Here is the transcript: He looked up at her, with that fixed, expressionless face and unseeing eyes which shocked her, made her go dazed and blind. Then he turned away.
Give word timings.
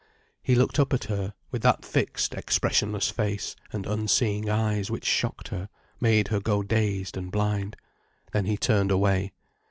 He 0.41 0.55
looked 0.55 0.79
up 0.79 0.93
at 0.93 1.03
her, 1.03 1.35
with 1.51 1.61
that 1.61 1.85
fixed, 1.85 2.33
expressionless 2.33 3.11
face 3.11 3.55
and 3.71 3.85
unseeing 3.85 4.49
eyes 4.49 4.89
which 4.89 5.05
shocked 5.05 5.49
her, 5.49 5.69
made 5.99 6.29
her 6.29 6.39
go 6.39 6.63
dazed 6.63 7.15
and 7.15 7.31
blind. 7.31 7.75
Then 8.31 8.45
he 8.45 8.57
turned 8.57 8.89
away. 8.89 9.31